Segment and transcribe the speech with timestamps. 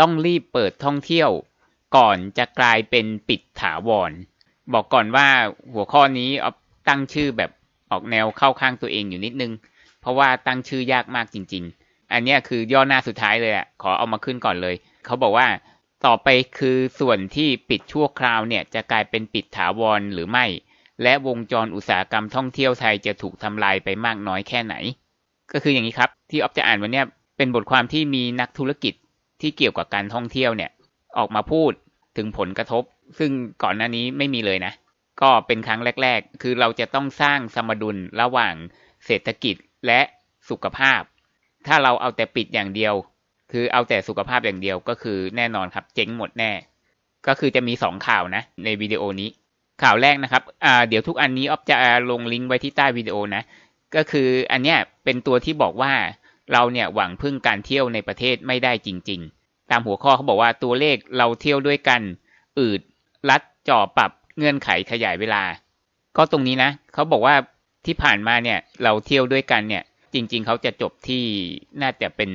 [0.00, 1.30] ต้องรีบเปิดท่องเที่ยว
[1.96, 4.12] ก่อนจะกลายเป็นปิดถาวร
[4.72, 5.28] บอกก่อนว่า
[5.72, 6.56] หัวข้อนี้ออฟ
[6.88, 7.50] ตั้งชื่อแบบ
[7.90, 9.52] ออกแนวเข้าข้างตัวเองอยู่นิดนึง
[10.00, 14.74] เพราะว่าตั้งชื่อยากมากจริง ๆ อันนี้คือย่อหน้าสุดท้ายเลยอะขอเอามาขึ้นก่อนเลย
[15.04, 15.48] เขาบอกว่า
[16.06, 16.28] ต่อไป
[16.58, 20.46] คือส่วนที่ปิดชั่วคราวเนี่ยจะกลายเป็นปิดถาวรหรือไม่
[21.02, 24.74] และวงจรอุตสาหกรรมท่องเที่ยวไทยจะถูกทำลายไปมากน้อยแค่ไหน
[25.52, 27.02] ก็คืออย่างนี้ครับ ที่ออฟจะอ่านวันนี้
[27.36, 28.94] เป็นบทความที่มีนักธุรกิจ
[29.40, 30.70] ที่เกี่ยวกับการท่องเที่ยวเนี่ย
[31.18, 31.72] ออกมาพูด
[32.16, 32.82] ถึงผลกระทบ
[33.18, 33.30] ซึ่ง
[33.62, 34.72] ก่อนหน้านี้ไม่มีเลยนะ
[35.22, 38.54] ก็เป็นครั้งแรก ๆ คือเราจะต้องสร้างสมดุลระหว่าง
[39.06, 40.00] เศรษฐกิจและ
[40.50, 41.00] สุขภาพ
[41.66, 42.94] ถ้าเราเอาแต่ปิดอย่างเดียว
[43.52, 46.52] คือเอาแต่สุขภาพอย่างเดียวก็คือแน่นอนครับ เจ๊งหมดแน่
[47.26, 49.28] ก็คือจะมีสองข่าวนะ ในวิดีโอนี้
[49.82, 51.76] ข่าวแรกนะครับอ่าเดี๋ยวทุกอันนี้ออฟจะ
[52.10, 53.42] ลงลิงก์ไว้ที่ใต้วิดีโอนะ
[53.96, 55.92] ก็คืออันเนี้ยเป็นตัวที่บอกว่า
[56.52, 62.00] เราเนี่ยหวังพึ่งการเที่ยวในประเทศไม่ได้จริง ๆ ตามหัวข้อเขาบอกว่าตัวเลขเราเที่ยวด้วยกัน
[62.58, 62.80] อืด
[63.30, 65.42] รัดจ่อปรับเงื่อนไขขยายเวลา
[66.16, 67.34] ก็ตรงนี้นะเขาบอกว่า
[67.86, 69.82] ที่ผ่านมาเนี่ยเราเที่ยวด้วยกันเนี่ย
[70.14, 71.24] จริง ๆเขาจะจบที่
[71.82, 72.30] น่าจะเป็น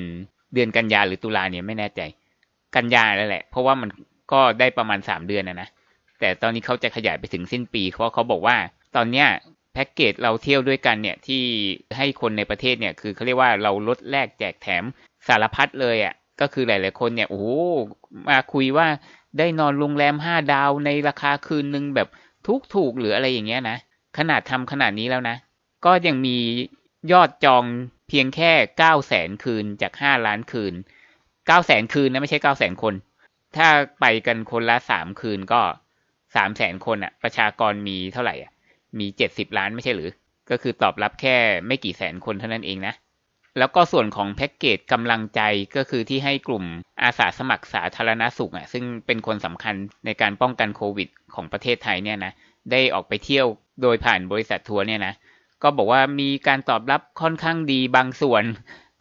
[0.53, 2.01] เดือนกันยาหรือตุลาเนี่ยไม่แน่ใจ
[2.75, 3.89] กันยาแล้วแหละ เพราะว่ามัน
[4.31, 5.69] ก็ได้ประมาณสามเดือนนะนะ
[6.19, 8.55] แต่ตอนนี้เขาจะขยายไปถึงสิ้นปีเพราะเขาบอกว่า
[8.95, 9.27] ตอนเนี้ย
[9.73, 11.43] แพ็กเกจเราเที่ยวด้วยกันเนี่ยที่
[11.97, 14.83] ให้คนในประเทศเนี่ยคือเขาเรียกว่าเราลดแลกแจกแถม
[15.27, 17.45] สารพัดเลยอะ่ะก็คือหลาย ๆ คนเนี่ยโอ้
[18.29, 18.87] มาคุยว่า
[19.37, 22.09] ได้นอนโรงแรมห้าดาวในราคาคืนหนึ่งแบบ
[22.47, 23.77] ทุกถูกหรืออะไรอย่างเงี้ยนะ
[24.17, 25.35] ขนาดทำขนาดนี้แล้วนะ
[25.85, 26.37] ก็ยังมี
[27.11, 27.63] ยอดจอง
[28.07, 30.73] เพียงแค่เก้าแสนคืนจากห้าล้านคืน
[31.47, 32.93] เก้าแสนคืนนะไม่ใช่เก้าแสนคน
[33.55, 33.67] ถ้า
[34.01, 35.61] ไปกันคนละสามคืนก็
[36.35, 38.51] สามแสนคนอะ่ะประชากรมีเท่าไหร่อะ
[38.99, 40.11] มีเจ็ดสิบล้านไม่ใช่หรือ
[40.49, 42.93] ก็คือตอบรับแค่ไม่กี่แสนคนเท่านั้นเองนะ
[43.57, 45.41] แล้วก็ส่วนของแพ็กเกจกำลังใจ
[45.75, 46.63] ก็คือที่ให้กลุ่ม
[47.03, 49.75] อาสาสมัครสาธารณสุขอะซึ่งเป็นคนสำคัญ
[50.05, 52.33] ในการป้องกันโควิด ของประเทศไทยเนี่ยนะ
[52.71, 53.47] ได้ออกไปเที่ยว
[53.81, 55.13] โดยผ่านบริษัททัวร์เนี่ยนะ
[55.63, 58.43] ก็บอกว่ามีการตอบรับค่อนข้างดีบางส่วน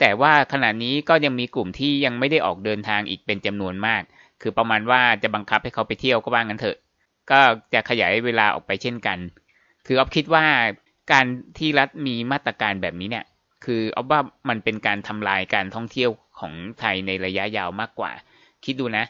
[0.00, 4.02] แต่ว่าขณะนี้ก็ยังมีกลุ่มที่ยังไม่ได้ออกเดินทางอีกเป็นจำนวนมาก
[4.42, 6.76] คือประมาณว่าจะบังคับให้เขาไปเที่ยวก็บ้างกันเถอะ
[7.30, 7.40] ก็
[7.74, 9.18] จะขยายเวลาออกไปเช่นกัน
[9.86, 10.44] คือออฟคิดว่า
[11.12, 11.26] การ
[11.58, 13.26] ที่รัฐมีมาตรการแบบนี้เนี่ย
[13.64, 18.12] คือออฟว่ามันเป็นการทำลายการท่องเที่ยวของไทยในระยะยาวมากกว่า
[18.64, 19.04] คิดดูนะ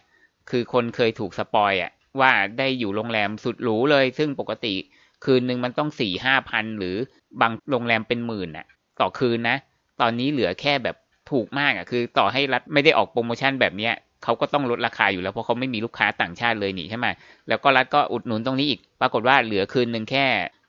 [0.50, 4.75] คือคนเคยถูกสปอยอะว่าได้อยู่โรงแรมสุดหรูเลย ซึ่งปกติ
[5.25, 6.97] คืนหนึ่งมันต้องสี่ห้าพันหรือ
[7.41, 8.66] บางโรงแรมเป็นหมื่นอะ
[9.00, 9.56] ต่อคืนนะ
[10.00, 10.97] ตอนนี้เหลือแค่แบบ
[11.31, 13.94] ถูกมากอะคือ ต่อให้รัฐไม่ได้ออกโปรโมชั่นแบบเนี้ย
[14.25, 17.06] เขาก็ต้องลดราคาอยู่แล้วเพราะเขาไม่มีลูกค้าต่างชาติเลยนี่ใช่ไหม
[17.48, 20.26] แล้วก็รัฐก็อุดหนุนตรงนี้อีก ปรากฏว่าเหลือคืนหนึ่งแค่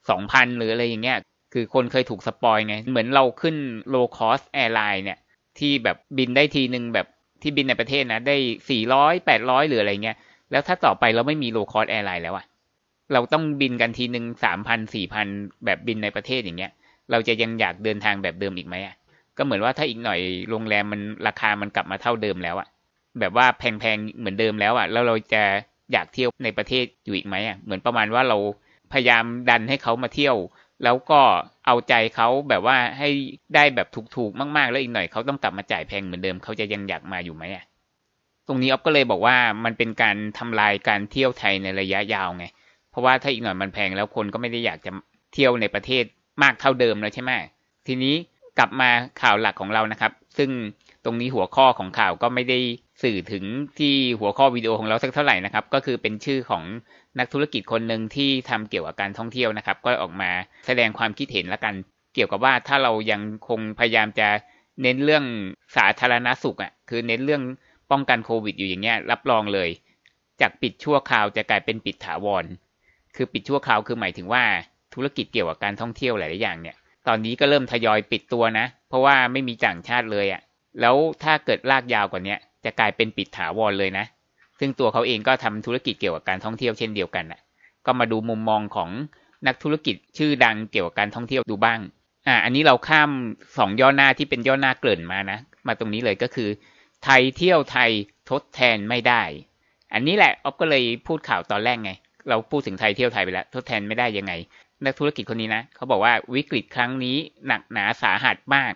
[0.09, 1.17] สองพันหรืออะไรอย่างเงี้ย
[1.53, 3.55] คือคนเคยถูก spoil ไง เหมือนเราขึ้น
[3.93, 5.19] low cost airline เนี่ย
[5.59, 7.07] ที่แบบบินได้ทีหนึ่งแบบ
[7.41, 8.35] ที่บินในประเทศนะ ได้
[8.69, 10.17] สี่ร้อยแปดร้อยหรืออะไรเงี้ย
[10.51, 12.45] แล้วถ้าต่อไปเราไม่มี low cost airline แล้วอะ
[13.13, 15.27] เราต้องบินกันทีหนึ่งสามพันสี่พัน
[15.65, 16.71] แบบบินในประเทศอย่างเงี้ย
[17.11, 18.95] เราจะยังอยากเดินทางแบบเดิมอีกไหมอะ
[19.37, 20.19] ก็เหมือนว่าถ้าอีกหน่อย
[20.49, 22.67] โรงแรมมันราคามันกลับมาเท่าเดิมแล้วอะ
[23.19, 25.43] แบบว่าแพงๆเหมือนเดิมแล้วอะแล้วเราจะ
[25.93, 28.37] อยากเที่ยวในประเทศอยู่อีกไหมอะเหมือนประมาณว่าเรา
[28.93, 30.37] พยายามดันให้เขามาเที่ยว
[30.83, 31.21] แล้วก็
[31.65, 33.09] เอาใจเขาแบบว่าให้
[33.55, 37.65] ได้แบบถูกๆมากๆ แล้วอีกหน่อยเขาต้องกลับมาจ่ายแพงเหมือนเดิมเขาจะยังอยากมาอยู่ไหมอะ
[38.47, 39.35] ตรงนี้อ๊อฟก็เลยบอกว่า
[39.65, 42.45] มันเป็นการทำลายการเที่ยวไทยในระยะยาวไง
[42.91, 44.91] เพราะว่าถ้าอีกหน่อยมันแพงแล้วคนก็ไม่ได้อยากจะ
[45.33, 46.03] เที่ยวในประเทศ
[46.43, 47.31] มากเท่าเดิมแล้วใช่ไหม
[47.87, 48.15] ทีนี้
[48.57, 48.89] กลับมา
[49.21, 50.49] ข่าวหลักของเรานะครับ ซึ่ง
[51.05, 52.59] ตรงนี้หัวข้อของข่าวก็ไม่ได้
[53.01, 53.43] สื่อถึง
[53.79, 56.63] ที่หัวข้อวิดีโอของเราสักเท่าไหร่นะครับ ก็คือเป็นชื่อของ
[57.19, 60.31] นักธุรกิจคนหนึ่งที่ทำเกี่ยวกับการท่องเที่ยวนะครับ ก็ออกมา
[60.67, 61.73] แสดงความคิดเห็นละกัน
[62.15, 64.27] เกี่ยวกับว่าถ้าเรายังคงพยายามจะ
[64.81, 65.25] เน้นเรื่อง
[65.75, 67.43] สาธารณสุขอะคือเน้นเรื่อง
[67.91, 69.69] ป้องกันโควิดอยู่อย่างเงี้ยรับรองเลย
[70.41, 72.45] จากปิดชั่วคราวจะกลายเป็นปิดถาวร
[73.15, 74.43] คือปิดชั่วคราวคือหมายถึงว่า
[74.93, 76.75] ธุรกิจเกี่ยวกับการท่องเที่ยวหลาย ๆ อย่างเนี่ย
[77.07, 80.41] ตอนนี้ก็เริ่มทยอยปิดตัวนะ เพราะว่าไม่มีต่างชาติเลยอะ
[80.81, 82.35] แล้วถ้าเกิดลากยาวกว่านี้
[82.65, 84.05] จะกลายเป็นปิดถาวรเลยนะ
[84.59, 87.41] ซึ่งตัวเขาเองก็ทำธุรกิจเกี่ยวกับการท่องเที่ยวเช่นเดียวกันนะ
[87.85, 88.89] ก็มาดูมุมมองของ
[89.47, 91.79] นักธุรกิจชื่อดังเกี่ยวกับการท่องเที่ยวดูบ้าง
[92.27, 93.09] อ่า อันนี้เราข้าม
[93.57, 95.37] สองย่อหน้าที่เป็นย่อหน้าเกริ่นมานะ
[95.67, 96.49] มาตรงนี้เลยก็คือ
[97.03, 97.89] ไทยเที่ยวไทย
[98.29, 99.23] ทดแทนไม่ได้
[99.93, 101.91] อันนี้แหละอ๊อฟก็เลยพูดข่าวตอนแรกไง
[102.29, 104.33] เราพูดถึงไทยเที่ยวไทยไปแล้ว ทดแทนไม่ได้ยังไง
[104.85, 107.17] นักธุรกิจคนนี้นะเขาบอกว่าวิกฤตครั้งนี้
[107.47, 108.73] หนักหนาสาหัสมาก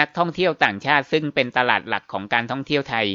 [0.00, 3.06] นักท่องเที่ยวต่างชาติซึ่งเป็นตลาดหลักของการท่องเที่ยวไทย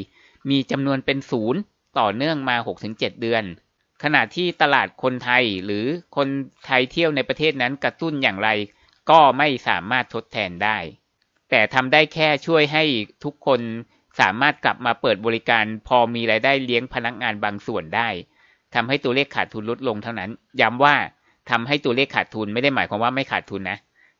[0.50, 1.60] มีจำนวนเป็นศูนย์
[1.98, 2.56] ต่อเนื่องมา
[2.88, 3.44] 6-7 เดือน
[4.02, 5.84] ขณะที่ตลาดคนไทยหรือ
[6.16, 6.28] คน
[6.66, 8.48] ไทยเที่ยวในประเทศนั้นกระตุ้นอย่างไร
[9.10, 10.78] ก็ไม่สามารถทดแทนได้
[11.50, 12.84] แต่ทำได้แค่ช่วยให้
[13.24, 13.60] ทุกคน
[14.20, 18.08] สามารถกลับมาเปิดบริการพอมีรายได้เลี้ยงพนักงานบางส่วนได้
[18.74, 20.30] ทำให้ตัวเลขขาดทุนลดลงเท่านั้น
[20.60, 20.96] ย้ำว่า
[21.50, 23.78] ทำให้ตัวเลขขาดทุนไม่ได้หมายความว่าไม่ขาดทุนนะ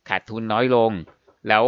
[0.09, 0.91] ขาดทุนน้อยลง
[1.49, 1.65] แล้ว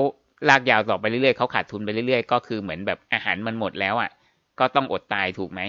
[0.49, 4.11] ลากยาวต่อไปเรื่อยๆเขาขาดทุนไปเรื่อยๆ ก็คือเหมือนแบบอาหารมันหมดแล้วอะ
[4.59, 5.61] ก็ต้องอดตายถูกไหม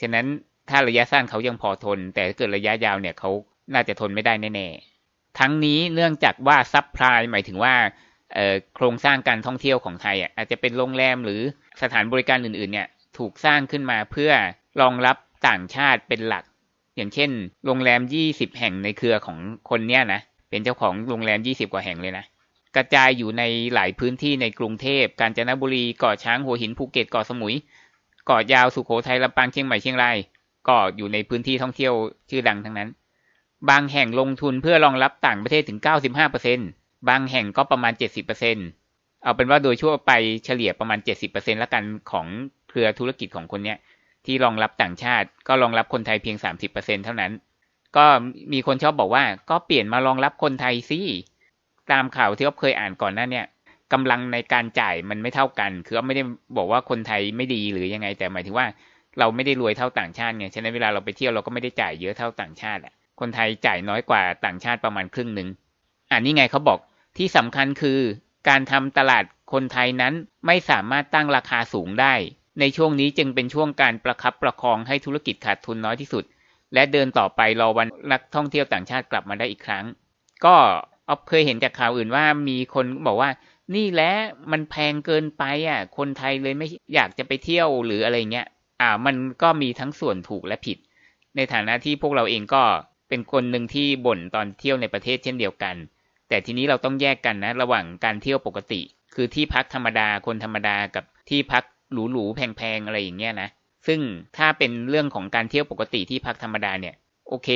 [0.00, 0.26] ฉะนั้น
[0.70, 3.30] ถ้าระยะสั้นเขายังพอทน แต่ถ้าเกิดระยะยาวเนี่ยเขา
[3.74, 7.74] น่าจะทนไม่ได้แน่ๆ ทั้งนี้เนื่องจากว่า supply หมายถึงว่า
[8.74, 11.40] โครงสร้างการท่องเที่ยวของไทยอะอาจจะเป็นโรงแรมหรือ
[11.82, 14.32] สถานบริการอื่นๆเนี่ยถูกสร้างขึ้นมาเพื่อ
[14.80, 15.16] รองรับ
[15.48, 16.44] ต่างชาติเป็นหลัก
[16.96, 17.30] อย่างเช่น
[17.66, 19.38] โรงแรม 20 แห่งในเครือของ
[19.70, 20.20] คนเนี้ยนะ
[20.50, 22.24] เป็นเจ้าของโรงแรม 20 กว่าแห่งเลยนะ
[22.76, 23.42] กระจายอยู่ใน
[23.74, 27.54] หลายพื้นที่ในกรุงเทพ กาญจนบุรีเกาะช้างหัวหินภูเก็ตเกาะสมุย
[28.26, 30.16] เกาะยาวสุโขทัยลำปางเชียงใหม่เชียงราย
[30.68, 31.92] ก็อยู่ในพื้นที่ท่องเที่ยว
[32.30, 32.88] ชื่อดังทั้งนั้น
[33.70, 35.78] บางแห่งลงทุนเพื่อรองรับต่างประเทศถึง
[36.42, 37.92] 95%บางแห่งก็ประมาณ
[38.58, 40.12] 70%เอาเป็นว่าโดยชั่วไป
[40.44, 42.26] เฉลี่ยประมาณ 70%แล้วกันของ
[42.68, 43.78] เครือธุรกิจของคนเนี้ย
[44.26, 46.36] ที่รองรับต่างชาติก็รองรับคนไทยเพียง
[46.70, 47.32] 30%เท่านั้น
[47.96, 48.06] ก็
[48.52, 51.00] มีคนชอบบอกว่าก็เปลี่ยนมารองรับคนไทยสิ
[51.92, 53.46] ตามข่าวที่เราเคยอ่านก่อนหน้าเนี่ย
[53.92, 56.22] กำลังในการจ่ายมันไม่เท่ากัน คือไม่ได้
[56.56, 58.66] บอกว่าคนไทยไม่ดีหรือยังไง แต่หมายถึงว่า
[59.18, 65.48] เราไม่ได้รวยเท่าต่างชาติไงฉะนั้นเวลาเราไปเที่ยวเราก็ไม่ได้จ่ายเยอะเท่าต่างชาติอะคนไทยจ่ายน้อยกว่าต่างชาติประมาณครึ่งหนึ่ง
[66.10, 66.78] อ่านี่ไงเขาบอก
[67.18, 68.00] ที่สำคัญคือ
[68.48, 70.14] การทำตลาดคนไทยนั้น
[70.46, 72.14] ไม่สามารถตั้งราคาสูงได้
[72.60, 76.24] ในช่วงนี้จึงเป็นช่วงการประคับประคองให้ธุรกิจขาดทุนน้อยที่สุด
[76.74, 79.84] และเดินต่อไปรอวันนักท่องเที่ยวต่างชาติกลับมาได้อีกครั้ง
[80.44, 80.54] ก็
[81.08, 83.30] ออฟเคยเห็นจากข่าวอื่นว่ามีคนบอกว่า
[83.76, 84.12] นี่แหละ
[84.52, 88.46] มันแพงเกินไปอะ คนไทยเลยไม่อยากจะไปเที่ยวหรืออะไรเงี้ย
[88.80, 90.78] อ่า มันก็มีทั้งส่วนถูกและผิด
[91.36, 92.62] ในฐานะที่พวกเราเองก็
[93.08, 95.76] เป็นคนหนึ่งที่บ่นตอนเที่ยวในประเทศเช่นเดียวกัน
[96.28, 98.80] แต่ทีนี้เราต้องแยกกันนะ ระหว่างการเที่ยวปกติ
[99.14, 103.48] คือที่พักธรรมดาคนธรรมดากับที่พักหรูๆแพงๆอะไรอย่างเงี้ยนะ
[103.86, 104.00] ซึ่ง
[104.36, 106.94] ถ้าเป็นเรื่องของการเที่ยวปกติที่พักธรรมดาเนี่ย
[107.28, 107.48] โอเค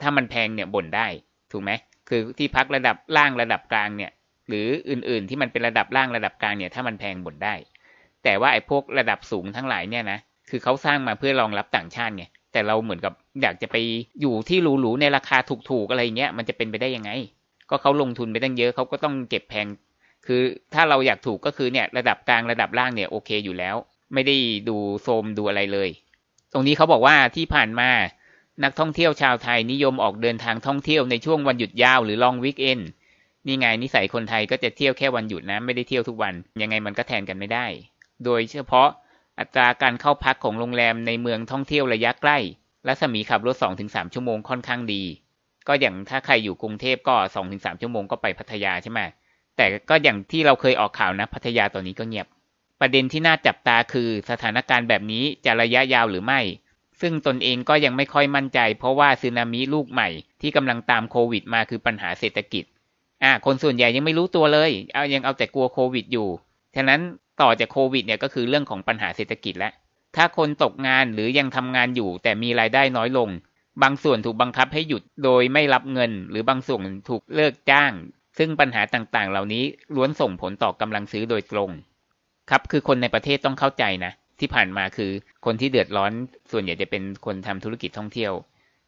[0.00, 1.06] ถ้ามันแพงเนี่ยบ่นได้
[1.52, 1.70] ถูกไหม
[2.10, 4.10] คือที่พักระดับล่างระดับกลางเนี่ย
[4.48, 7.54] หรืออื่น ๆ ที่มันเป็นระดับล่างระดับกลางเนี่ยถ้ามันแพงบ่นได้
[8.24, 10.18] แต่ว่าไอ้พวกระดับสูงทั้งหลายเนี่ยนะ
[10.50, 13.12] คือเขาสร้างมาเพื่อรองรับต่างชาติไงแต่เราเหมือนกับ
[13.42, 13.76] อยากจะไป
[14.20, 15.36] อยู่ที่หรูๆในราคา
[15.70, 17.10] ถูกๆอะไรเงี้ยมันจะเป็นไปได้ยังไง
[17.70, 19.66] ก็เขาลงทุนไปตั้งเยอะเขาก็ต้องเก็บแพง
[20.26, 20.40] คือ
[20.74, 23.76] ถ้าเราอยากถูกก็คือเนี่ยระดับกลางระดับล่างเนี่ยโอเคอยู่แล้ว
[24.14, 24.36] ไม่ได้
[24.68, 25.90] ดูโซมดูอะไรเลย
[26.52, 27.90] ตรงนี้เขาบอกว่าที่ผ่านมา
[28.64, 32.80] นักท่องเที่ยวชาวไทยนิยมออกเดินทางท่องเที่ยวในช่วงวันหยุดยาวหรือลองวิกเอน
[33.46, 37.66] นี่ไงนิสัยคนไทยก็จะเที่ยวแค่วันหยุดนะ ไม่ได้เที่ยวทุกวัน ยังไงมันก็แทนกันไม่ได้
[38.24, 38.88] โดยเฉพาะ
[39.38, 42.38] อัตราการเข้าพักของโรงแรมในเมืองท่องเที่ยวระยะใกล้
[42.86, 45.02] รัศมีขับรถ 2-3 ชั่วโมงค่อนข้างดี
[45.68, 47.14] ก็อย่างถ้าใครอยู่กรุงเทพก็
[47.48, 49.00] 2-3 ชั่วโมงก็ไปพัทยาใช่ไหม
[49.56, 52.26] แต่ก็อย่างที่เราเคยออกข่าวนะ พัทยาตอนนี้ก็เงียบ
[52.80, 56.40] ประเด็นที่น่าจับตาคือสถานการณ์แบบนี้จะระยะยาวหรือไม่
[57.00, 60.08] ซึ่งตนเองก็ยังไม่ค่อยมั่นใจ เพราะว่าซึนามิลูกใหม่
[60.40, 62.64] ที่กำลังตามโควิดมาคือปัญหาเศรษฐกิจ
[63.22, 66.28] อ่าคนส่วนใหญ่ยังไม่รู้ตัวเลยเอายังเอาแต่กลัวโควิดอยู่
[66.76, 67.00] ฉะนั้น
[67.42, 69.72] ต่อจากโควิดเนี่ยก็คือเรื่องของปัญหาเศรษฐกิจแล้ว
[70.16, 73.28] ถ้าคนตกงานหรือยังทำงานอยู่ แต่มีรายได้น้อยลง
[73.82, 77.92] บางส่วนถูกบังคับให้หยุดโดยไม่รับเงิน หรือบางส่วนถูกเลิกจ้าง
[78.38, 79.64] ซึ่งปัญหาต่างๆ เหล่านี้
[79.94, 81.70] ล้วนส่งผลต่อกำลังซื้อโดยตรง
[82.50, 85.10] ครับคือคนในประเทศต้องเข้าใจนะ ที่ผ่านมาคือ
[85.44, 86.12] คนที่เดือดร้อน
[86.52, 88.32] ส่วนใหญ่จะเป็นคนทำธุรกิจท่องเที่ยว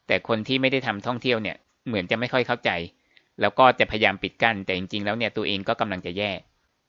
[0.07, 2.71] แต่คนที่ไม่ได้ทำท่องเที่ยวเนี่ยเหมือนจะไม่ค่อยเข้าใจ
[3.41, 6.33] แล้วก็จะพยายามปิดกั้นแต่จริงๆ แล้วเนี่ยตัวเองก็กำลังจะแย่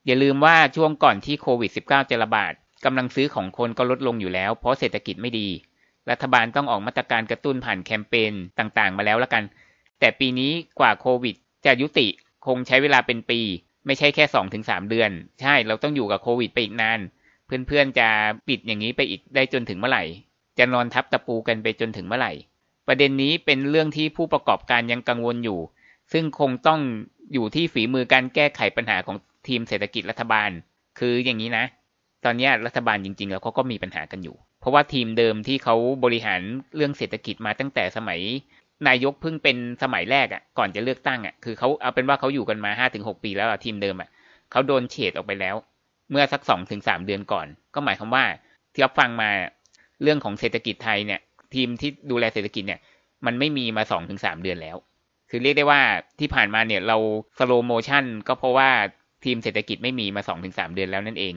[0.06, 2.54] อย่าลืมว่าช่วงก่อนที่โควิด -19 จะระบาด
[2.86, 5.48] กำลังซื้อของคนก็ลดลงอยู่แล้ว เพราะเศรษฐกิจไม่ดี
[6.10, 9.44] รัฐบาลต้องออกมาตรการกระตุ้นผ่านแคมเปญต่างๆ มาแล้วละกัน
[10.00, 11.36] แต่ปีนี้กว่าโควิด
[11.66, 12.08] จะยุติ
[12.48, 13.40] คงใช้เวลาเป็นปี
[13.86, 14.26] ไม่ใช่แค่
[14.58, 15.12] 2-3 เดือน
[15.42, 17.00] ใช่เราต้องอยู่กับโควิดไปอีกนาน
[17.68, 18.08] เพื่อนๆจะ
[18.48, 20.04] ปิดอย่างนี้ไปอีกได้จนถึงเมื่อไหร่
[20.60, 22.34] จะนอนทับตะปูกันไปจนถึงเมื่อไหร่
[22.88, 25.60] ประเด็นนี้เป็นเรื่องที่ผู้ประกอบการยังกังวลอยู่
[26.14, 26.80] ซึ่งคงต้อง
[27.34, 29.18] อยู่ที่ฝีมือการแก้ไขปัญหาของ
[29.48, 30.50] ทีมเศรษฐกิจรัฐบาล
[31.00, 31.66] คืออย่างนี้นะ
[32.26, 36.42] ตอนนี้รัฐบาลจริง ๆ แล้วเขาก็มีปัญหากันอยู่ เพราะว่าทีมเดิมที่เขาบริหาร
[36.76, 38.20] เรื่องเศรษฐกิจมาตั้งแต่สมัย
[38.88, 44.10] นายกเพิ่งเป็นสมัยแรกอะ่ะ ก่อนจะเลือกตั้งอะ่ะ คือเขาเอาเป็นว่าเขาอยู่กันมาห้าถึงหกปีแล้วทีมเดิมอะ่ะ
[44.52, 45.56] เขาโดนเฉดออกไปแล้ว
[46.12, 48.26] เมื่อสักสองถึงสามเดือนก่อน ก็หมายความว่า
[48.74, 49.30] ที่เราฟังมา
[50.04, 51.20] เรื่องของเศรษฐกิจไทยเนี่ย
[51.54, 52.80] ทีมที่ดูแลเศรษฐกิจเนี่ย
[53.26, 54.78] มันไม่มีมาสองถึงสามเดือนแล้ว
[55.30, 55.82] คือเรียกได้ว่า
[56.20, 56.98] ที่ผ่านมาเนี่ยเรา
[57.38, 58.70] slow motion ก็เพราะว่า
[59.26, 61.36] ทีมเศรษฐกิจไม่มีมาสองถึงสามเดือนแล้วนั่นเอง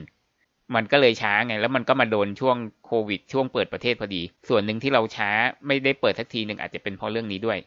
[0.75, 5.29] มันก็เลยช้าไง แล้วมันก็มาโดนช่วงโควิด ช่วงเปิดประเทศพอดี ส่วนหนึ่งที่เราช้า
[5.67, 7.57] ไม่ได้เปิดทักทีหนึ่งอาจจะเป็นเพราะเรื่องนี้ด้วย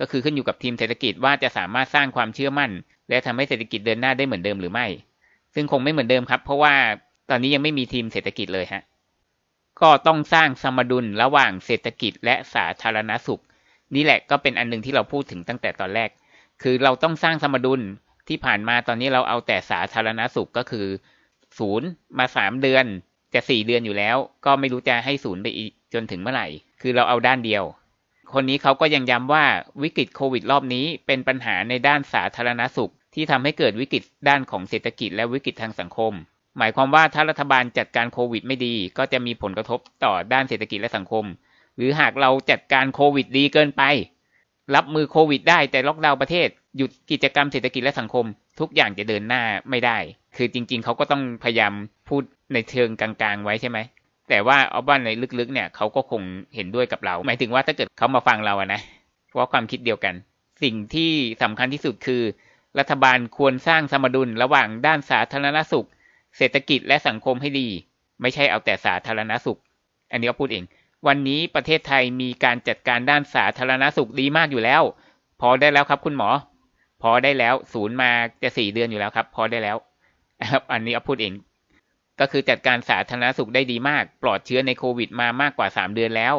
[0.00, 2.70] ก็คือขึ้นอยู่กับทีมเศรษฐกิจว่าจะสามารถสร้างความเชื่อมั่น
[3.08, 4.86] และทำให้เศรษฐกิจเดินหน้าได้เหมือนเดิมหรือไม่
[5.56, 6.74] ซึ่งคงไม่เหมือนเดิมครับ เพราะว่า
[7.30, 8.82] ตอนนี้ยังไม่มีทีมเศรษฐกิจเลยฮะ
[9.80, 13.42] ก็ต้องสร้างสมดุลระหว่างเศรษฐกิจและสาธารณสุข
[13.94, 16.10] นี่แหละก็เป็นอันหนึ่งที่เราพูดถึงตั้งแต่ตอนแรก
[16.62, 17.80] คือเราต้องสร้างสมดุล
[18.28, 20.86] ที่ผ่านมาตอนนี้เราเอาแต่สาธารณสุขก็คือ
[21.58, 22.84] ศูนย์มาสามเดือน
[23.34, 26.46] จะสี่เดือนอยู่แล้ว ก็ไม่รู้จะให้ศูนย์ไปอีกจนถึงเมื่อไหร่
[26.80, 27.64] คือเราเอาด้านเดียว
[28.32, 29.44] คนนี้เขาก็ยังย้ำว่า
[29.82, 36.12] วิกฤตโควิดรอบนี้เป็นปัญหาในด้านสาธารณสุข ที่ทำให้เกิดวิกฤตด้านของเศรษฐกิจและวิกฤตทางสังคม
[36.58, 41.24] หมายความว่าถ้ารัฐบาลจัดการโควิดไม่ดี ก็จะมีผลกระทบต่อด้านเศรษฐกิจและสังคม
[41.76, 43.82] หรือหากเราจัดการโควิดดีเกินไป
[44.74, 48.24] รับมือโควิดได้แต่ล็อกดาวน์ประเทศ หยุดกิจกรรมเศรษฐกิจและสังคม
[48.60, 49.98] ทุกอย่างจะเดินหน้าไม่ได้
[50.36, 51.72] คือจริง ๆ เขาก็ต้องพยายาม
[52.08, 53.78] พูดในเชิงกลางๆ ไว้ใช่ไหม
[54.28, 56.22] แต่ว่าเอาบ้านในลึกๆ เนี่ยเขาก็คง
[56.54, 58.80] เห็นด้วยกับเรา หมายถึงว่าถ้าเกิดเขามาฟังเราอะนะ
[59.28, 60.14] เพราะความคิดเดียวกัน
[60.62, 62.22] สิ่งที่สำคัญที่สุดคือ
[62.78, 65.88] รัฐบาลควรสร้างสมดุลระหว่างด้านสาธารณสุข
[66.36, 67.68] เศรษฐกิจและสังคมให้ดี
[68.20, 69.60] ไม่ใช่เอาแต่สาธารณสุข
[70.12, 70.64] อันนี้ก็พูดเอง
[71.06, 74.82] วันนี้ประเทศไทยมีการจัดการด้านสาธารณสุขดีมากอยู่แล้ว
[75.40, 76.30] พอได้แล้วครับคุณหมอ
[77.02, 78.10] พอได้แล้วศูนย์มา
[78.42, 79.76] จะสี่เดือนอยู่แล้วครับ พอได้แล้ว
[80.72, 81.32] อันนี้เอาพูดเอง
[82.20, 86.34] ก็คือจัดการสาธารณสุขได้ดีมาก ปลอดเชื้อในโควิดมามากกว่า3เดือนแล้ว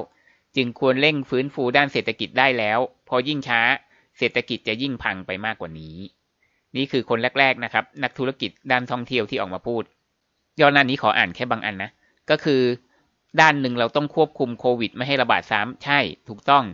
[0.55, 3.61] จึงควรเร่งฟื้นฟูด้านเศรษฐกิจได้แล้ว พอยิ่งช้า
[4.17, 5.97] เศรษฐกิจจะยิ่งพังไปมากกว่านี้
[6.77, 9.83] นี่คือคนแรก ๆนะครับ นักธุรกิจด้านท่องเที่ยวที่ออกมาพูด
[10.61, 11.89] ย้อนหน้านี้ขออ่านแค่บางอันนะ
[12.29, 12.61] ก็คือ
[13.41, 16.65] ด้านหนึ่งเราต้องควบคุมโควิด ไม่ให้ระบาดซ้ำใช่ถูกต้อง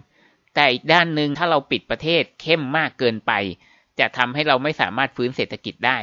[0.56, 3.32] แต่อีกด้านหนึ่งถ้าเราปิดประเทศเข้มมากเกินไป
[4.00, 5.98] จะทำให้เราไม่สามารถฟื้นเศรษฐกิจได้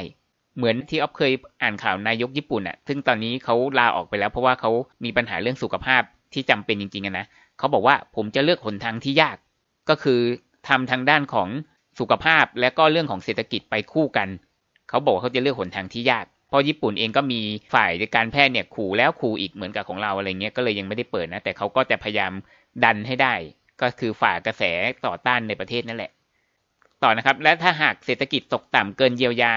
[0.55, 1.31] เหมือนที่อ๊อฟเคย
[1.61, 4.71] อ่านข่าวนายกญี่ปุ่นอะซึ่งตอนนี้เขาลาออกไปแล้วเพราะว่าเขา
[5.03, 6.01] มีปัญหาเรื่องสุขภาพ
[6.33, 7.25] ที่จำเป็นจริงๆนะ
[7.57, 9.37] เขาบอกว่าผมจะเลือกหนทางที่ยาก
[9.89, 10.19] ก็คือ
[10.67, 11.49] ทำทางด้านของ
[12.01, 14.29] สุขภาพและก็เรื่องของเศรษฐกิจไปคู่กัน
[14.89, 17.41] เขาบอกเขาจะเลือกหนทางที่ยากเพราะญี่ปุ่นเองก็มี
[17.73, 22.33] ฝ่ายการแพทย์เนี่ยขู่แล้วขู่อีกเหมือนกับของเราอะไรเงี้ยก็เลยยังไม่ได้เปิดนะ แต่เขาก็จะพยายาม
[22.83, 23.33] ดันให้ได้
[23.81, 24.63] ก็คือฝ่ากระแส
[25.05, 26.11] ต่อต้านในประเทศนั่นแหละ
[27.03, 29.53] ต่อนะครับ และถ้าหากเศรษฐกิจตกต่ำเกินเยียวยา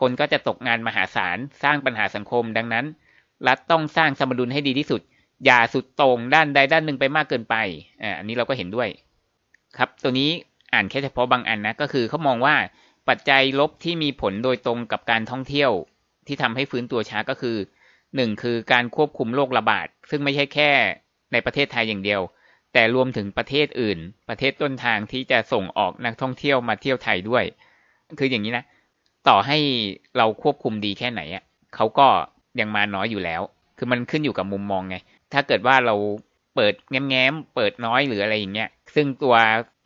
[0.00, 2.84] คนก็จะตกงานมหาศาลสร้างปัญหาสังคมดังนั้น
[3.48, 5.00] รัฐต้องสร้างสมดุลให้ดีที่สุด
[5.44, 7.54] อย่าสุดตรงด้านใดด้านหนึ่งไปมากเกินไป
[8.02, 8.88] อ่าอันนี้เราก็เห็นด้วย
[9.78, 10.30] ครับตัวนี้
[10.72, 12.54] อ่านแค่เฉพาะบางอันนะก็คือเขามองว่า
[13.08, 15.70] ปัจจัยลบที่มีผลโดยตรงกับการท่องเที่ยว
[16.26, 17.56] ที่ทำให้ฟื้นตัวช้าก็คือ
[18.16, 20.70] หนึ่งคือการควบคุมโรคระบาด ซึ่งไม่ใช่แค่
[21.32, 22.20] ในประเทศไทยอย่างเดียว
[22.72, 23.98] แต่รวมถึงประเทศอื่น
[24.28, 27.44] ประเทศต้นทางที่จะส่งออกนักท่องเที่ยวมาเที่ยวไทยด้วย
[28.18, 28.64] คืออย่างนี้นะ
[29.28, 29.58] ต่อให้
[30.16, 31.42] เราควบคุมดีแค่ไหนอะ
[31.74, 32.06] เขาก็
[32.60, 33.42] ยังมาน้อยอยู่แล้ว
[33.78, 34.96] คือมันขึ้นอยู่กับมุมมองไง
[35.32, 35.94] ถ้าเกิดว่าเรา
[36.54, 39.36] เปิดแง้มๆเปิดน้อยหรืออะไรอย่างเงี้ย ซึ่งตัว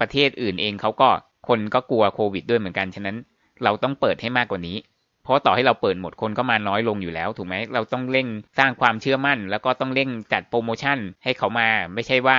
[0.00, 1.08] ประเทศอื่นเองเขาก็
[1.48, 3.16] คนก็กลัวโควิดด้วยเหมือนกันฉะนั้น
[3.64, 4.76] เราต้องเปิดให้มากกว่านี้
[5.22, 8.26] เพราะต่อให้เราเปิดหมดคนก็มาน้อยลงอยู่แล้ว ถูกไหมเราต้องเร่ง
[8.58, 12.38] สร้างความเชื่อมั่น แล้วก็ต้องเร่งจัดโปรโมชั่นให้เขามา ไม่ใช่ว่า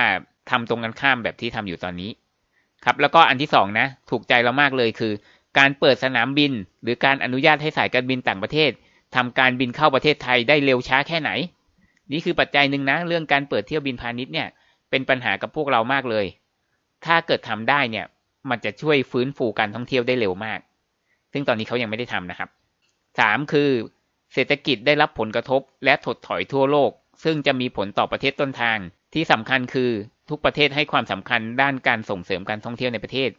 [0.50, 2.10] ทำตรงกันข้ามแบบที่ทำอยู่ตอนนี้
[2.84, 5.12] ครับ แล้วก็อันที่สองนะ ถูกใจเรามากเลยคือ
[5.58, 8.70] การเปิดสนามบิน หรือการอนุญาตให้สายการบินต่างประเทศ
[9.16, 11.30] ทำการบินเข้าประเทศไทยได้เร็วช้าแค่ไหน
[12.12, 14.48] นี่คือปัจจัยหนึ่งนะ เรื่องการเปิดเที่ยวบินพาณิชย์เนี่ย
[14.90, 16.26] เป็นปัญหากับพวกเรามากเลย
[17.04, 18.06] ถ้าเกิดทำได้เนี่ย
[18.50, 20.60] มันจะช่วยฟื้นฟูการท่องเที่ยวได้เร็วมาก
[21.32, 22.48] ซึ่งตอนนี้เขายังไม่ได้ทำนะครับ
[23.18, 23.70] สามคือ
[24.34, 26.90] เศรษฐกิจได้รับผลกระทบและถดถอยทั่วโลก
[27.24, 28.78] ซึ่งจะมีผลต่อประเทศต้นทาง
[29.14, 29.90] ที่สำคัญคือ
[30.28, 33.30] ทุกประเทศให้ความสำคัญด้านการส่งเสริมการท่องเที่ยวในประเทศ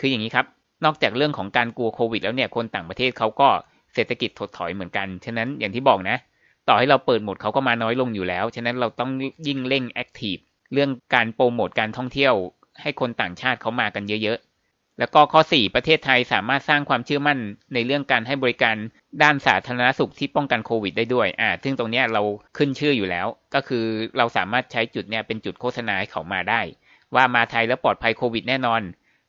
[0.00, 0.46] คืออย่างนี้ครับ
[0.84, 3.48] นอกจากเรื่องของการกลัวโควิดแล้วเนี่ย คนต่างประเทศเขาก็
[3.94, 6.18] เศรษฐกิจถดถอยเหมือนกัน ฉะนั้นอย่างที่บอกนะ
[6.68, 9.10] ต่อให้เราเปิดหมดเขาก็มาน้อยลงอยู่แล้ว ฉะนั้นเราต้อง
[9.46, 10.36] ยิ่งเร่งแอคทีฟ
[10.72, 12.34] เรื่องการโปรโมทการท่องเที่ยว
[12.82, 17.38] ให้คนต่างชาติเขามากันเยอะๆ แล้วก็ข้อ 4 ประเทศไทยสามารถสร้างความเชื่อมั่น
[17.74, 18.76] ในเรื่องการให้บริการ
[19.22, 22.22] ด้านสาธารณสุขที่ป้องกันโควิดได้ด้วย อ่า ซึ่งตรงนี้เรา
[22.56, 23.84] ขึ้นชื่ออยู่แล้ว ก็คือ
[24.18, 26.60] เราสามารถใช้จุดเนี้ยเป็นจุดโฆษณาให้เขามาได้
[27.14, 28.82] ว่ามาไทยแล้วปลอดภัยโควิดแน่นอน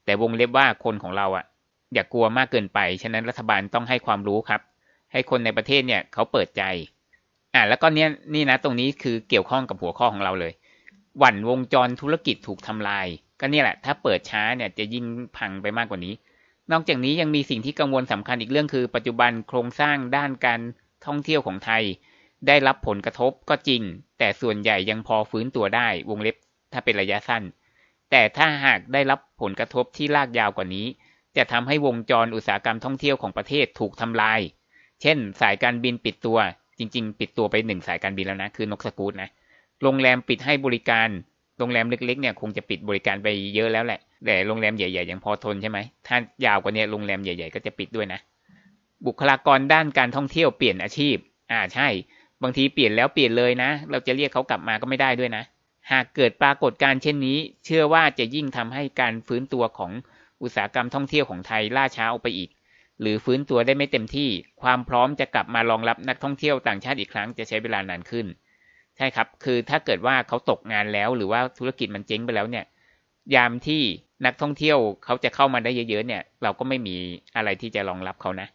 [0.05, 1.45] แต่วงเล็บว่าคนของเราอะ
[1.93, 4.61] อย่ากกลัวมากเกินไป ฉะนั้นรัฐบาลต้องให้ความรู้ครับ
[5.11, 6.63] ให้คนในประเทศเนี่ยเขาเปิดใจ
[7.53, 10.53] อ่าแล้วก็เนี้ยนี่นะ ตรงนี้คือเกี่ยวข้องกับหัวข้อของเราเลย
[11.17, 13.07] หวั่นวงจรธุรกิจถูกทำลาย
[13.39, 15.05] ก็เนี่ยแหละ ถ้าเปิดช้าเนี่ยจะยิ่ง
[15.37, 16.13] พังไปมากกว่านี้
[16.71, 20.61] นอกจากนี้ยังมีสิ่งที่กังวลสำคัญอีกเรื่องคือ ปัจจุบันโครงสร้างด้านการ
[21.05, 21.83] ท่องเที่ยวของไทย
[22.47, 23.81] ได้รับผลกระทบก็จริง
[24.19, 26.35] แต่ส่วนใหญ่ยังพอฟื้นตัวได้วงเล็บ
[26.73, 27.43] ถ้าเป็นระยะสั้น
[28.11, 30.87] แต่ถ้าหากได้รับผลกระทบที่ลากยาวกว่านี้
[31.37, 34.39] จะทำให้วงจรอุตสาหกรรมท่องเที่ยวของประเทศถูกทำลาย
[35.01, 36.39] เช่น สายการบินปิดตัว
[36.79, 39.29] จริง ๆ ปิดตัวไปหนึ่งสายการบินแล้วนะ คือนกสกูตนะ
[39.83, 41.09] โรงแรมปิดให้บริการ
[41.59, 48.19] โรงแรมเล็กๆเนี่ยคงจะปิดบริการไปเยอะแล้วแหละ แต่โรงแรมใหญ่ๆยังพอทนใช่ไหมถ้ายาวกว่านี้โรงแรมใหญ่ ๆ ก็จะปิดด้วยนะ
[49.05, 51.15] บุคลากรด้านการท่องเที่ยวเปลี่ยนอาชีพ
[51.51, 51.87] อ่าใช่
[52.43, 55.43] บางทีเปลี่ยนแล้วเปลี่ยนเลยนะ เราจะเรียกเขากลับมาก็ไม่ได้ด้วยนะ
[55.91, 59.91] หากเกิดปรากฏการณ์เช่นนี้ เชื่อว่าจะยิ่งทำให้การฟื้นตัวของ
[60.41, 62.49] อุตสาหกรรมท่องเที่ยวของไทยล่าช้าออกไปอีก
[63.01, 64.29] หรือฟื้นตัวได้ไม่เต็มที่
[64.61, 68.25] ความพร้อมจะกลับมารองรับนักท่องเที่ยวต่างชาติอีกครั้งจะใช้เวลานานขึ้น
[68.97, 72.65] ใช่ครับ คือถ้าเกิดว่าเขาตกงานแล้ว หรือว่าธุรกิจมันเจ๊งไปแล้วเนี่ย
[73.35, 73.81] ยามที่
[74.25, 76.95] นักท่องเที่ยวเขาจะเข้ามาได้เยอะๆเนี่ย เราก็ไม่มี
[77.35, 78.47] อะไรที่จะรองรับเขานะ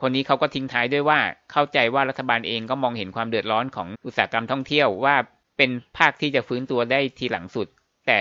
[0.00, 1.18] คนนี้เขาก็ทิ้งท้ายด้วยว่า
[1.52, 5.16] เข้าใจว่ารัฐบาลเองก็มองเห็นความเดือดร้อนของอุตสาหกรรมท่องเที่ยวว่า
[5.58, 7.68] เป็นภาคที่จะฟื้นตัวได้ทีหลังสุด
[8.06, 8.20] แต่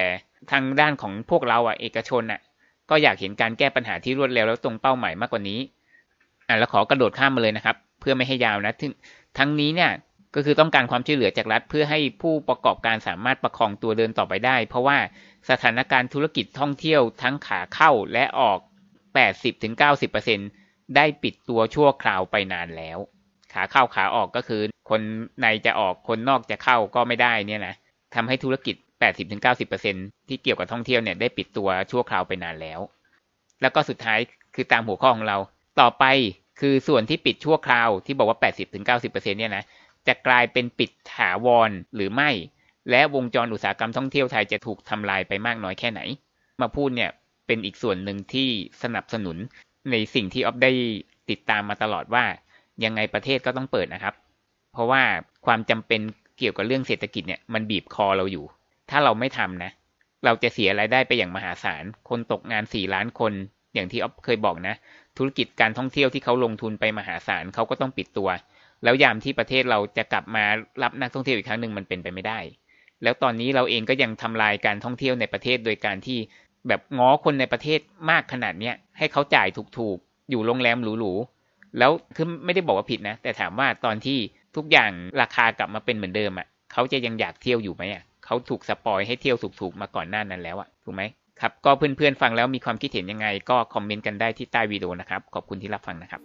[0.52, 2.40] ทางด้านของพวกเราอะเอกชนอะ
[2.90, 5.60] ก็อยากเห็นการแก้ปัญหาที่รวดเร็วแล้วตรงเป้าหมายมากกว่านี้
[6.48, 8.92] อะแล้วขอกระโดดข้ามมาเลยนะครับ เพื่อไม่ให้ยาวนะทั้ง
[9.38, 9.92] ทั้งนี้เนี่ย
[10.36, 14.98] ก็คือต้องการความช่วยเหลือจากรัฐ เพื่อให้ผู้ประกอบการสามารถประคองตัวเดินต่อไปได้ เพราะว่า
[15.50, 18.60] สถานการณ์ธุรกิจท่องเที่ยวทั้งขาเข้าและออก
[19.38, 22.98] 80-90%ได้ปิดตัวชั่วคราวไปนานแล้ว
[23.54, 25.02] ขาเข้าขาออกก็คือ คน
[25.42, 27.76] ในจะออกคนนอกจะเข้าก็ไม่ได้เนี่ยนะ
[28.16, 28.76] ทำให้ธุรกิจ
[29.66, 32.80] 80-90%ที่เกี่ยวกับท่องเที่ยวเนี่ยได้ปิดตัวชั่วคราวไปนานแล้ว
[33.62, 34.20] แล้วก็สุดท้าย
[34.56, 35.38] คือตามหัวข้อของเรา
[35.80, 36.06] ต่อไป
[36.60, 39.64] คือส่วนที่ปิดชั่วคราวที่บอกว่า 80-90%เนี่ยนะ
[40.08, 42.30] จะกลายเป็นปิดถาวรหรือไม่
[42.90, 46.02] และวงจรอุตสาหกรรมท่องเที่ยวไทยจะถูกทำลายไปมากน้อยแค่ไหน
[46.62, 47.12] มาพูดเนี่ย
[47.48, 48.50] เป็นอีกส่วนหนึ่งที่
[48.84, 49.38] สนับสนุน
[49.92, 50.72] ในสิ่งที่ออฟได้
[51.30, 52.26] ติดตามมาตลอดว่า
[52.84, 54.16] ยังไงประเทศก็ต้องเปิดนะครับ
[54.74, 55.04] เพราะว่า
[55.46, 56.02] ความจำเป็น
[56.38, 58.46] เกี่ยวกับเรื่องเศรษฐกิจเนี่ยมันบีบคอเราอยู่
[58.90, 59.72] ถ้าเราไม่ทำนะ
[60.26, 63.34] เราจะเสียรายได้ไปอย่างมหาศาล คนตกงานสี่ล้านคน
[63.74, 64.76] อย่างที่ออฟเคยบอกนะ
[65.18, 68.30] ธุรกิจการท่องเที่ยวที่เขาลงทุนไปมหาศาลเขาก็ต้องปิดตัว
[68.84, 70.44] แล้วยามที่ประเทศเราจะกลับมา
[70.84, 72.40] รับนักท่องเที่ยวอีกครั้งหนึ่งมันเป็นไปไม่ได้
[73.04, 76.20] แล้วตอนนี้เราเองก็ยังทำลายการท่องเที่ยวในประเทศโดยการที่
[76.68, 79.48] แบบง้อคนในประเทศมากขนาดเนี้ยให้เขาจ่าย
[79.78, 84.18] ถูกๆ อยู่โรงแรมหรูๆ แล้วคือไม่ได้บอกว่าผิดนะ แต่ถามว่าตอนที่
[84.56, 91.04] ทุกอย่างราคากลับมาเป็นเหมือนเดิมอะ เขาจะยังอยากเที่ยวอยู่ไหมอะ เขาถูกสปอยให้เที่ยวถูกๆมาก่อนหน้านั้นแล้วอะถูกไหม
[91.42, 96.22] ครับ ก็เพื่อนๆฟังแล้วมีความคิดเห็นยังไง ก็คอมเมนต์กันได้ที่ใต้วิดีโอนะครับ ขอบคุณที่รับฟังนะครับ